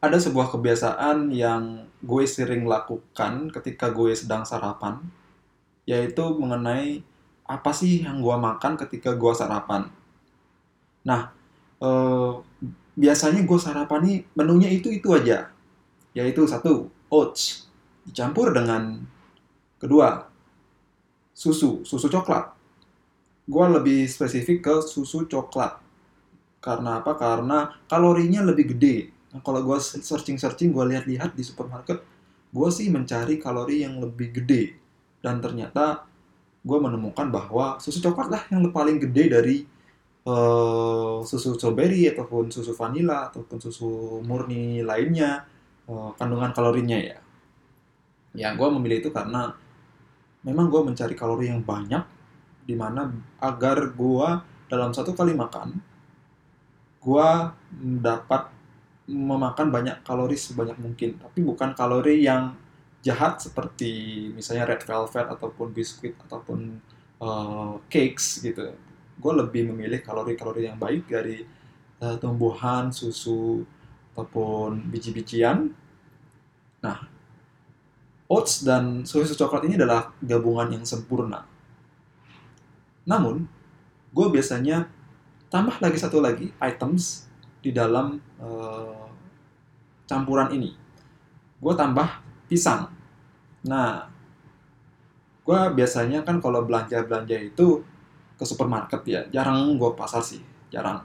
ada 0.00 0.18
sebuah 0.20 0.52
kebiasaan 0.52 1.32
yang 1.32 1.88
gue 2.04 2.24
sering 2.28 2.68
lakukan 2.68 3.48
ketika 3.50 3.90
gue 3.90 4.12
sedang 4.12 4.44
sarapan, 4.44 5.00
yaitu 5.88 6.22
mengenai 6.36 7.00
apa 7.46 7.70
sih 7.70 8.02
yang 8.02 8.20
gue 8.20 8.36
makan 8.36 8.76
ketika 8.76 9.14
gue 9.14 9.32
sarapan. 9.32 9.88
Nah, 11.06 11.30
eh, 11.80 12.32
biasanya 12.96 13.42
gue 13.46 13.58
sarapan 13.58 14.00
nih 14.02 14.18
menunya 14.34 14.68
itu 14.72 14.90
itu 14.92 15.14
aja, 15.14 15.48
yaitu 16.12 16.44
satu 16.44 16.90
oats 17.08 17.70
dicampur 18.06 18.54
dengan 18.54 19.02
kedua 19.80 20.28
susu, 21.36 21.84
susu 21.84 22.08
coklat. 22.08 22.56
Gue 23.46 23.64
lebih 23.70 24.10
spesifik 24.10 24.58
ke 24.64 24.74
susu 24.82 25.28
coklat. 25.30 25.78
Karena 26.58 26.98
apa? 26.98 27.14
Karena 27.14 27.70
kalorinya 27.86 28.42
lebih 28.42 28.74
gede. 28.74 29.15
Nah, 29.36 29.44
kalau 29.44 29.60
gue 29.60 29.76
searching-searching, 29.76 30.72
gue 30.72 30.84
lihat-lihat 30.96 31.36
di 31.36 31.44
supermarket, 31.44 32.00
gue 32.48 32.68
sih 32.72 32.88
mencari 32.88 33.36
kalori 33.36 33.84
yang 33.84 34.00
lebih 34.00 34.32
gede. 34.32 34.72
Dan 35.20 35.44
ternyata 35.44 36.08
gue 36.64 36.78
menemukan 36.80 37.28
bahwa 37.28 37.76
susu 37.76 38.00
coklat 38.00 38.32
lah 38.32 38.42
yang 38.48 38.64
paling 38.72 38.96
gede 38.96 39.24
dari 39.28 39.56
uh, 40.24 41.20
susu 41.20 41.52
strawberry 41.52 42.08
ataupun 42.08 42.48
susu 42.48 42.72
vanila 42.72 43.28
ataupun 43.28 43.60
susu 43.60 44.18
murni 44.24 44.80
lainnya 44.80 45.44
uh, 45.84 46.16
kandungan 46.16 46.56
kalorinya 46.56 46.96
ya. 46.96 47.18
Ya 48.32 48.56
gue 48.56 48.68
memilih 48.72 49.04
itu 49.04 49.10
karena 49.12 49.52
memang 50.48 50.72
gue 50.72 50.80
mencari 50.80 51.12
kalori 51.12 51.52
yang 51.52 51.60
banyak 51.60 52.02
di 52.66 52.72
mana 52.72 53.12
agar 53.38 53.92
gue 53.92 54.28
dalam 54.66 54.90
satu 54.90 55.14
kali 55.14 55.36
makan 55.36 55.78
gue 57.06 57.28
dapat 58.02 58.55
memakan 59.06 59.70
banyak 59.70 60.02
kalori 60.02 60.34
sebanyak 60.34 60.76
mungkin 60.82 61.14
tapi 61.22 61.38
bukan 61.46 61.78
kalori 61.78 62.26
yang 62.26 62.58
jahat 63.06 63.38
seperti 63.38 64.26
misalnya 64.34 64.66
red 64.66 64.82
velvet 64.82 65.30
ataupun 65.30 65.70
biskuit 65.70 66.18
ataupun 66.26 66.82
uh, 67.22 67.78
cakes 67.86 68.42
gitu. 68.42 68.74
Gue 69.16 69.32
lebih 69.32 69.70
memilih 69.70 70.02
kalori-kalori 70.02 70.66
yang 70.66 70.76
baik 70.76 71.06
dari 71.06 71.46
uh, 72.02 72.18
tumbuhan 72.18 72.90
susu 72.90 73.62
ataupun 74.12 74.90
biji-bijian. 74.90 75.70
Nah 76.82 76.98
oats 78.26 78.66
dan 78.66 79.06
susu 79.06 79.38
coklat 79.38 79.70
ini 79.70 79.78
adalah 79.78 80.10
gabungan 80.18 80.74
yang 80.74 80.82
sempurna. 80.82 81.46
Namun 83.06 83.46
gue 84.10 84.26
biasanya 84.34 84.90
tambah 85.46 85.78
lagi 85.78 85.98
satu 86.02 86.18
lagi 86.18 86.50
items 86.58 87.30
di 87.66 87.74
dalam 87.74 88.14
uh, 88.38 89.10
campuran 90.06 90.54
ini. 90.54 90.70
Gue 91.58 91.74
tambah 91.74 92.06
pisang. 92.46 92.86
Nah, 93.66 94.06
gue 95.42 95.60
biasanya 95.74 96.22
kan 96.22 96.38
kalau 96.38 96.62
belanja-belanja 96.62 97.34
itu 97.42 97.82
ke 98.38 98.44
supermarket 98.46 99.02
ya, 99.02 99.20
jarang 99.34 99.74
gue 99.74 99.90
pasar 99.98 100.22
sih, 100.22 100.38
jarang. 100.70 101.02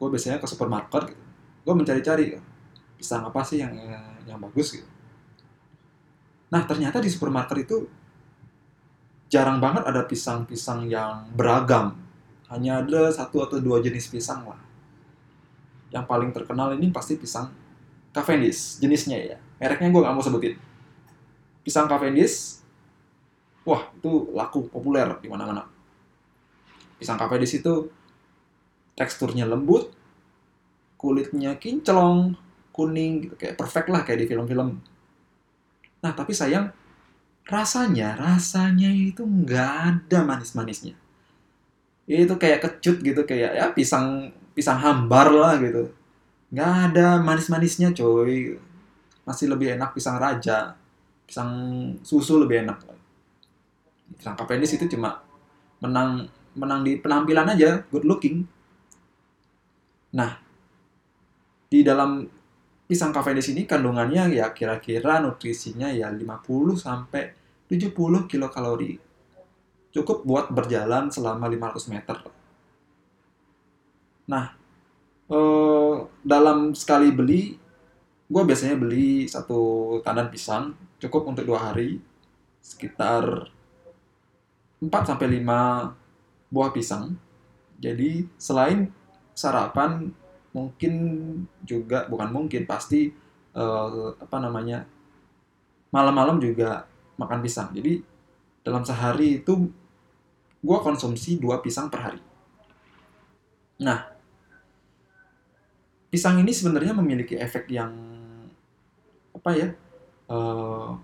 Gue 0.00 0.08
biasanya 0.08 0.40
ke 0.40 0.48
supermarket 0.48 1.12
gitu. 1.12 1.24
Gue 1.68 1.74
mencari-cari 1.76 2.40
pisang 2.96 3.28
apa 3.28 3.44
sih 3.44 3.60
yang 3.60 3.76
yang 4.24 4.40
bagus 4.40 4.80
gitu. 4.80 4.88
Nah, 6.48 6.64
ternyata 6.64 7.04
di 7.04 7.12
supermarket 7.12 7.68
itu 7.68 7.84
jarang 9.28 9.60
banget 9.60 9.84
ada 9.84 10.08
pisang-pisang 10.08 10.88
yang 10.88 11.28
beragam 11.36 11.98
hanya 12.48 12.80
ada 12.80 13.10
satu 13.10 13.42
atau 13.42 13.58
dua 13.58 13.82
jenis 13.82 14.08
pisang 14.08 14.46
lah. 14.46 14.65
Yang 15.96 16.04
paling 16.04 16.30
terkenal 16.36 16.76
ini 16.76 16.92
pasti 16.92 17.16
pisang 17.16 17.48
Cavendish, 18.12 18.76
jenisnya 18.80 19.16
ya. 19.16 19.36
Mereknya 19.56 19.88
gue 19.88 20.04
gak 20.04 20.12
mau 20.12 20.20
sebutin. 20.20 20.56
Pisang 21.64 21.88
Cavendish, 21.88 22.60
wah 23.64 23.88
itu 23.96 24.28
laku, 24.36 24.68
populer 24.68 25.08
di 25.24 25.28
mana-mana. 25.32 25.64
Pisang 27.00 27.16
Cavendish 27.16 27.56
itu 27.56 27.88
teksturnya 28.96 29.48
lembut, 29.48 29.88
kulitnya 31.00 31.56
kinclong, 31.56 32.36
kuning, 32.72 33.28
gitu. 33.28 33.34
kayak 33.40 33.56
perfect 33.56 33.88
lah 33.88 34.04
kayak 34.04 34.24
di 34.24 34.26
film-film. 34.28 34.76
Nah 36.04 36.12
tapi 36.12 36.36
sayang, 36.36 36.72
rasanya, 37.48 38.16
rasanya 38.20 38.92
itu 38.92 39.24
nggak 39.24 39.72
ada 39.88 40.24
manis-manisnya 40.24 40.96
itu 42.06 42.34
kayak 42.38 42.62
kecut 42.62 43.02
gitu 43.02 43.22
kayak 43.26 43.50
ya 43.58 43.66
pisang 43.74 44.30
pisang 44.56 44.80
hambar 44.80 45.28
lah 45.28 45.60
gitu. 45.60 45.92
Nggak 46.48 46.72
ada 46.90 47.20
manis-manisnya 47.20 47.92
coy. 47.92 48.56
Masih 49.28 49.52
lebih 49.52 49.76
enak 49.76 49.92
pisang 49.92 50.16
raja. 50.16 50.72
Pisang 51.28 51.52
susu 52.00 52.40
lebih 52.40 52.64
enak 52.64 52.96
pisang 54.14 54.38
Cavendish 54.38 54.78
itu 54.78 54.86
cuma 54.96 55.20
menang 55.82 56.30
menang 56.56 56.80
di 56.86 56.96
penampilan 56.96 57.52
aja 57.52 57.84
good 57.92 58.06
looking. 58.08 58.46
Nah 60.16 60.38
di 61.66 61.82
dalam 61.82 62.24
pisang 62.86 63.10
Cavendish 63.10 63.50
ini 63.50 63.66
kandungannya 63.66 64.30
ya 64.30 64.54
kira-kira 64.54 65.18
nutrisinya 65.18 65.90
ya 65.90 66.08
50 66.08 66.22
sampai 66.78 67.34
70 67.66 68.30
kilokalori. 68.30 68.94
Cukup 69.90 70.22
buat 70.22 70.46
berjalan 70.52 71.10
selama 71.10 71.50
500 71.50 71.92
meter. 71.92 72.16
Nah, 74.26 74.54
eh, 75.30 75.94
dalam 76.26 76.74
sekali 76.74 77.14
beli, 77.14 77.54
gue 78.26 78.42
biasanya 78.42 78.76
beli 78.78 79.30
satu 79.30 79.98
tandan 80.02 80.28
pisang, 80.30 80.74
cukup 80.98 81.30
untuk 81.30 81.46
dua 81.46 81.70
hari, 81.70 82.02
sekitar 82.58 83.50
4 84.82 84.90
sampai 85.06 85.40
5 85.40 85.94
buah 86.50 86.70
pisang. 86.74 87.14
Jadi 87.78 88.26
selain 88.36 88.90
sarapan, 89.36 90.10
mungkin 90.50 90.94
juga 91.62 92.08
bukan 92.08 92.28
mungkin 92.32 92.64
pasti 92.64 93.12
eh, 93.54 94.08
apa 94.18 94.36
namanya 94.42 94.88
malam-malam 95.94 96.42
juga 96.42 96.88
makan 97.20 97.40
pisang. 97.44 97.70
Jadi 97.72 98.02
dalam 98.66 98.82
sehari 98.82 99.40
itu 99.44 99.70
gue 100.66 100.78
konsumsi 100.82 101.38
dua 101.38 101.62
pisang 101.62 101.86
per 101.86 102.00
hari. 102.02 102.22
Nah, 103.78 104.15
pisang 106.06 106.38
ini 106.40 106.54
sebenarnya 106.54 106.94
memiliki 106.96 107.34
efek 107.36 107.70
yang 107.70 107.92
apa 109.36 109.50
ya, 109.52 109.68
uh, 110.32 110.96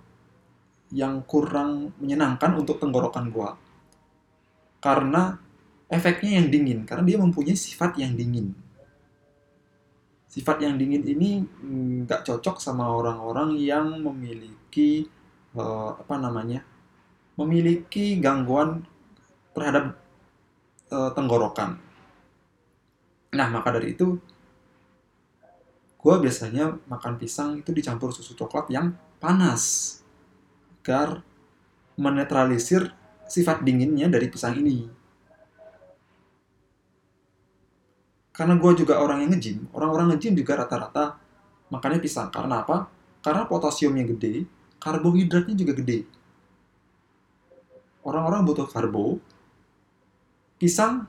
yang 0.92 1.24
kurang 1.24 1.96
menyenangkan 2.00 2.56
untuk 2.58 2.80
tenggorokan 2.80 3.30
gue, 3.32 3.50
karena 4.82 5.38
efeknya 5.88 6.40
yang 6.40 6.48
dingin, 6.48 6.80
karena 6.88 7.04
dia 7.04 7.18
mempunyai 7.20 7.56
sifat 7.56 8.00
yang 8.00 8.16
dingin. 8.16 8.56
Sifat 10.32 10.64
yang 10.64 10.80
dingin 10.80 11.04
ini 11.04 11.44
nggak 12.08 12.24
cocok 12.24 12.56
sama 12.56 12.88
orang-orang 12.88 13.60
yang 13.60 14.00
memiliki 14.00 15.04
uh, 15.52 15.92
apa 15.92 16.16
namanya, 16.16 16.64
memiliki 17.36 18.16
gangguan 18.16 18.80
terhadap 19.52 19.96
uh, 20.88 21.12
tenggorokan. 21.12 21.76
Nah, 23.32 23.48
maka 23.48 23.76
dari 23.76 23.92
itu, 23.92 24.16
gue 26.02 26.14
biasanya 26.18 26.82
makan 26.90 27.14
pisang 27.14 27.62
itu 27.62 27.70
dicampur 27.70 28.10
susu 28.10 28.34
coklat 28.34 28.66
yang 28.74 28.90
panas. 29.22 29.98
Agar 30.82 31.22
menetralisir 31.94 32.90
sifat 33.30 33.62
dinginnya 33.62 34.10
dari 34.10 34.26
pisang 34.26 34.58
ini. 34.58 34.90
Karena 38.34 38.58
gue 38.58 38.72
juga 38.74 38.98
orang 38.98 39.22
yang 39.22 39.30
nge-gym, 39.36 39.70
orang-orang 39.70 40.16
nge-gym 40.16 40.34
juga 40.34 40.58
rata-rata 40.58 41.22
makannya 41.70 42.02
pisang. 42.02 42.34
Karena 42.34 42.66
apa? 42.66 42.90
Karena 43.22 43.46
potasiumnya 43.46 44.02
gede, 44.02 44.42
karbohidratnya 44.82 45.54
juga 45.54 45.78
gede. 45.78 46.02
Orang-orang 48.02 48.42
butuh 48.42 48.66
karbo, 48.66 49.22
pisang 50.58 51.06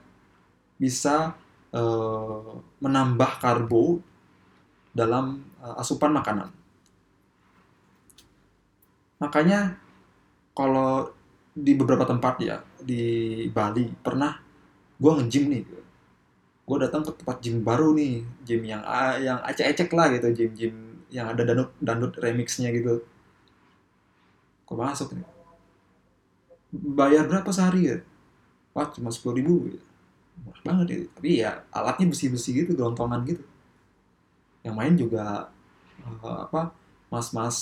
bisa 0.78 1.34
uh, 1.74 2.62
menambah 2.78 3.42
karbo 3.42 4.12
dalam 4.94 5.42
uh, 5.60 5.81
asupan 5.81 6.13
makanan. 6.13 6.54
Makanya 9.18 9.74
kalau 10.54 11.10
di 11.54 11.74
beberapa 11.74 12.06
tempat 12.06 12.42
ya 12.42 12.62
di 12.81 13.45
Bali 13.50 13.90
pernah 14.01 14.38
gue 15.01 15.12
nge-gym 15.18 15.45
nih. 15.50 15.63
Gue 16.63 16.78
datang 16.80 17.04
ke 17.04 17.12
tempat 17.18 17.42
gym 17.44 17.66
baru 17.66 17.92
nih 17.98 18.24
gym 18.45 18.62
yang 18.63 18.81
yang 19.19 19.42
acek-acek 19.44 19.90
lah 19.92 20.07
gitu 20.13 20.31
gym 20.31 20.51
gym 20.56 20.75
yang 21.13 21.30
ada 21.30 21.42
danut 21.44 21.74
danut 21.81 22.13
remixnya 22.22 22.69
gitu. 22.72 23.01
Gue 24.63 24.78
masuk 24.78 25.18
nih. 25.18 25.28
Bayar 26.74 27.30
berapa 27.30 27.50
sehari 27.54 27.81
ya? 27.89 27.98
Wah 28.74 28.89
cuma 28.89 29.10
sepuluh 29.13 29.42
ribu. 29.42 29.54
Murah 30.42 30.62
banget 30.66 30.86
ya. 30.89 30.98
Tapi 31.13 31.30
ya 31.38 31.51
alatnya 31.69 32.10
besi-besi 32.10 32.54
gitu 32.54 32.74
gelontongan 32.74 33.22
gitu 33.25 33.44
yang 34.63 34.75
main 34.80 34.95
juga 34.95 35.51
eh, 36.01 36.39
apa 36.48 36.71
mas-mas 37.12 37.57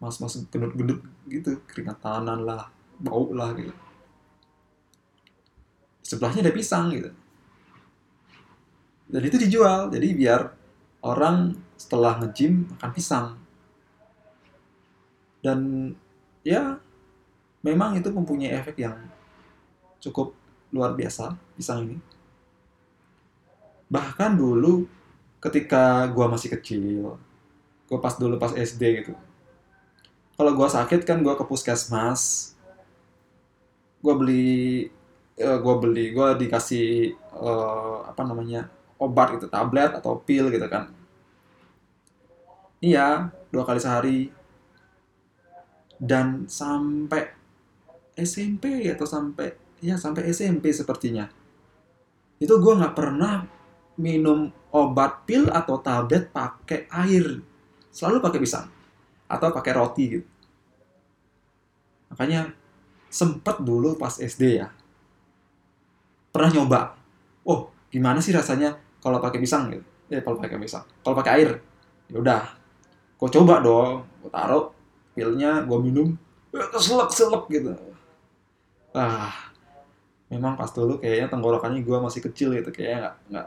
mas-mas 0.00 0.42
gendut-gendut 0.52 1.00
gitu 1.28 1.60
keringatanan 1.68 2.44
lah 2.44 2.68
bau 3.00 3.32
lah 3.32 3.52
gitu. 3.56 3.72
Sebelahnya 6.04 6.44
ada 6.46 6.52
pisang 6.54 6.92
gitu. 6.92 7.10
Dan 9.06 9.22
itu 9.22 9.36
dijual 9.38 9.92
jadi 9.92 10.08
biar 10.16 10.40
orang 11.04 11.54
setelah 11.78 12.18
nge-gym 12.18 12.66
makan 12.74 12.90
pisang. 12.90 13.26
Dan 15.44 15.92
ya 16.42 16.80
memang 17.62 17.94
itu 17.98 18.10
mempunyai 18.10 18.54
efek 18.58 18.82
yang 18.82 18.98
cukup 20.02 20.34
luar 20.74 20.94
biasa 20.98 21.34
pisang 21.54 21.86
ini. 21.86 21.96
Bahkan 23.86 24.34
dulu 24.34 24.86
ketika 25.42 26.08
gua 26.10 26.26
masih 26.30 26.52
kecil 26.58 27.16
gua 27.86 27.98
pas 28.02 28.14
dulu 28.18 28.36
pas 28.36 28.52
SD 28.52 28.82
gitu. 29.02 29.12
Kalau 30.36 30.52
gua 30.52 30.68
sakit 30.68 31.06
kan 31.06 31.22
gua 31.22 31.38
ke 31.38 31.44
puskesmas. 31.46 32.54
Gua 34.02 34.14
beli 34.18 34.88
eh, 35.38 35.58
gua 35.62 35.74
beli 35.78 36.12
gua 36.12 36.34
dikasih 36.34 37.14
eh, 37.16 37.98
apa 38.06 38.22
namanya 38.26 38.68
obat 38.96 39.36
gitu 39.36 39.46
tablet 39.48 39.92
atau 39.94 40.18
pil 40.20 40.48
gitu 40.50 40.66
kan. 40.68 40.90
Iya 42.82 43.32
dua 43.52 43.64
kali 43.64 43.80
sehari. 43.80 44.18
Dan 45.96 46.44
sampai 46.44 47.36
SMP 48.16 48.88
atau 48.88 49.04
sampai 49.04 49.52
ya 49.84 50.00
sampai 50.00 50.32
SMP 50.32 50.72
sepertinya. 50.72 51.28
Itu 52.40 52.60
gue 52.60 52.72
nggak 52.72 52.96
pernah 52.96 53.44
minum 54.00 54.52
obat 54.76 55.24
pil 55.24 55.48
atau 55.48 55.80
tablet 55.80 56.28
pakai 56.28 56.84
air. 56.92 57.40
Selalu 57.88 58.20
pakai 58.20 58.40
pisang 58.42 58.66
atau 59.26 59.48
pakai 59.50 59.72
roti 59.72 60.04
gitu. 60.20 60.28
Makanya 62.12 62.52
sempet 63.08 63.56
dulu 63.64 63.96
pas 63.96 64.12
SD 64.12 64.60
ya 64.60 64.68
pernah 66.30 66.52
nyoba. 66.52 66.80
Oh 67.48 67.72
gimana 67.88 68.20
sih 68.20 68.36
rasanya 68.36 68.76
kalau 69.00 69.16
pakai 69.16 69.40
pisang 69.40 69.72
gitu? 69.72 69.84
Ya 70.12 70.20
kalau 70.20 70.36
pakai 70.36 70.60
pisang 70.60 70.84
kalau 71.00 71.16
pakai 71.16 71.32
air. 71.40 71.50
Ya 72.12 72.20
udah 72.20 72.42
gue 73.16 73.28
coba 73.32 73.64
dong. 73.64 74.04
Gue 74.20 74.30
taruh 74.30 74.70
pilnya 75.16 75.64
gue 75.64 75.78
minum. 75.80 76.12
Selek 76.76 77.10
selek 77.10 77.44
gitu. 77.48 77.72
Ah 78.92 79.46
memang 80.26 80.58
pas 80.58 80.70
dulu 80.74 80.98
kayaknya 80.98 81.30
tenggorokannya 81.30 81.80
gue 81.86 81.98
masih 82.02 82.20
kecil 82.26 82.50
gitu 82.58 82.70
kayaknya 82.74 82.98
nggak 82.98 83.14
nggak 83.30 83.46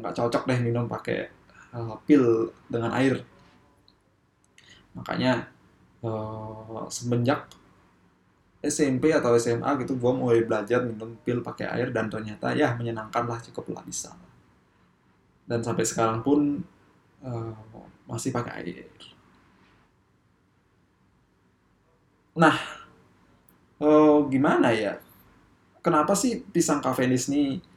nggak 0.00 0.16
cocok 0.16 0.48
deh 0.48 0.58
minum 0.64 0.88
pakai 0.88 1.28
uh, 1.76 1.94
pil 2.08 2.50
dengan 2.66 2.90
air. 2.96 3.20
Makanya 4.96 5.46
uh, 6.02 6.88
semenjak 6.90 7.46
SMP 8.60 9.08
atau 9.16 9.32
SMA 9.40 9.68
gitu 9.80 9.96
gue 9.96 10.12
mulai 10.12 10.44
belajar 10.44 10.84
minum 10.84 11.16
pil 11.24 11.40
pakai 11.40 11.64
air 11.70 11.88
dan 11.92 12.12
ternyata 12.12 12.52
ya 12.52 12.76
menyenangkan 12.76 13.24
lah 13.24 13.38
cukup 13.40 13.72
lah 13.72 13.82
bisa. 13.86 14.12
Dan 15.48 15.64
sampai 15.64 15.84
sekarang 15.88 16.20
pun 16.20 16.60
uh, 17.24 17.54
masih 18.04 18.34
pakai 18.34 18.52
air. 18.60 18.88
Nah 22.36 22.56
uh, 23.80 24.28
gimana 24.28 24.72
ya? 24.76 25.00
Kenapa 25.80 26.12
sih 26.12 26.44
pisang 26.44 26.84
kafenis 26.84 27.32
ini 27.32 27.69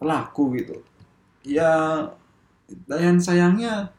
laku 0.00 0.56
gitu. 0.56 0.80
Ya 1.44 2.04
dan 2.86 3.18
sayangnya 3.18 3.92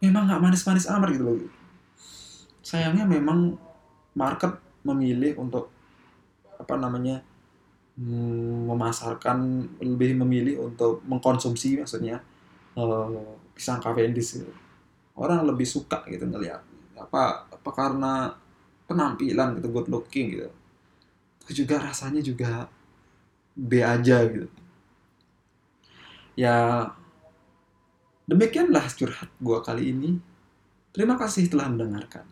memang 0.00 0.26
nggak 0.26 0.42
manis-manis 0.42 0.88
amat 0.88 1.08
gitu 1.12 1.24
loh. 1.24 1.36
Sayangnya 2.64 3.04
memang 3.04 3.56
market 4.16 4.56
memilih 4.84 5.36
untuk 5.40 5.68
apa 6.56 6.76
namanya 6.76 7.24
hmm, 7.96 8.68
memasarkan 8.68 9.38
lebih 9.80 10.16
memilih 10.20 10.68
untuk 10.72 11.00
mengkonsumsi 11.04 11.80
maksudnya 11.80 12.20
uh, 12.76 13.08
pisang 13.52 13.80
Cavendish 13.80 14.40
gitu. 14.40 14.52
orang 15.20 15.44
lebih 15.44 15.68
suka 15.68 16.00
gitu 16.08 16.24
ngelihat 16.24 16.64
apa 16.96 17.44
apa 17.52 17.70
karena 17.76 18.32
penampilan 18.88 19.60
gitu 19.60 19.68
good 19.68 19.88
looking 19.92 20.32
gitu. 20.32 20.48
Itu 21.44 21.64
juga 21.64 21.76
rasanya 21.80 22.24
juga 22.24 22.66
B 23.56 23.80
aja 23.82 24.24
gitu. 24.26 24.48
Ya 26.38 26.88
demikianlah 28.30 28.86
curhat 28.94 29.30
gua 29.42 29.60
kali 29.60 29.92
ini. 29.92 30.10
Terima 30.90 31.14
kasih 31.14 31.46
telah 31.46 31.70
mendengarkan 31.70 32.26